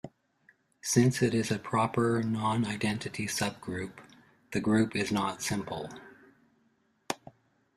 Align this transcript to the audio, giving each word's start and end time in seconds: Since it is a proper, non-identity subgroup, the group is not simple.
Since 0.81 1.21
it 1.21 1.35
is 1.35 1.51
a 1.51 1.59
proper, 1.59 2.23
non-identity 2.23 3.27
subgroup, 3.27 3.99
the 4.51 4.59
group 4.59 4.95
is 4.95 5.11
not 5.11 5.43
simple. 5.43 5.91